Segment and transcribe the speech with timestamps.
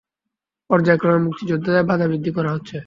[0.69, 2.77] পর্যায়ক্রমে মুক্তিযোদ্ধাদের ভাতা বৃদ্ধি করা হচ্ছে।